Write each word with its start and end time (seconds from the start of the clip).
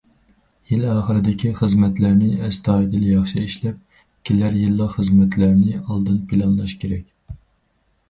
يىل 0.69 0.85
ئاخىرىدىكى 0.93 1.51
خىزمەتلەرنى 1.59 2.31
ئەستايىدىل 2.47 3.05
ياخشى 3.11 3.45
ئىشلەپ، 3.45 4.01
كېلەر 4.31 4.61
يىللىق 4.65 4.99
خىزمەتلەرنى 4.99 5.81
ئالدىن 5.87 6.21
پىلانلاش 6.33 6.79
كېرەك. 6.85 7.43